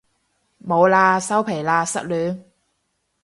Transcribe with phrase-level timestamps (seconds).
[0.67, 2.43] 冇喇收皮喇失戀